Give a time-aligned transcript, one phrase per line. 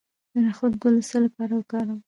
[0.31, 1.99] د نخود ګل د څه لپاره وکاروم؟